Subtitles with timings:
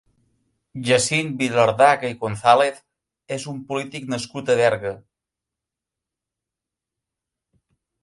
[0.87, 2.81] Jacint Vilardaga i González
[3.37, 4.97] és un polític nascut a Berga.